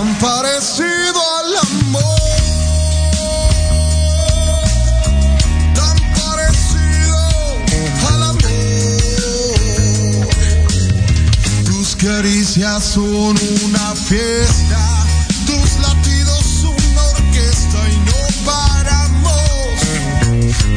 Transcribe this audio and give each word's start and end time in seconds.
tan 0.00 0.14
parecido 0.14 1.20
al 1.40 1.56
amor. 1.56 2.02
tan 5.74 5.96
parecido 6.20 7.18
al 8.08 8.22
amor. 8.22 8.40
Tus 11.66 11.96
caricias 11.96 12.82
son 12.82 13.36
una 13.64 13.94
fiesta, 13.94 14.80
tus 15.46 15.78
latidos 15.80 16.64
una 16.64 17.02
orquesta 17.18 17.78
y 17.90 17.96
no 18.10 18.20
paramos 18.46 19.80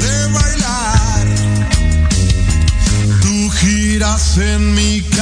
de 0.04 0.16
bailar. 0.34 1.26
Tú 3.22 3.50
giras 3.52 4.38
en 4.38 4.74
mi 4.74 5.02
casa. 5.02 5.13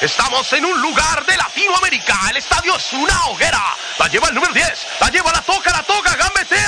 Estamos 0.00 0.52
en 0.52 0.64
un 0.64 0.80
lugar 0.82 1.24
de 1.24 1.36
Latinoamérica. 1.38 2.18
El 2.28 2.36
estadio 2.36 2.76
es 2.76 2.92
una 2.92 3.26
hoguera. 3.28 3.62
La 3.98 4.08
lleva 4.08 4.28
el 4.28 4.34
número 4.34 4.52
10. 4.52 4.86
La 5.00 5.08
lleva, 5.08 5.32
la 5.32 5.40
toca, 5.40 5.70
la 5.70 5.82
toca. 5.82 6.14
Gambete. 6.16 6.65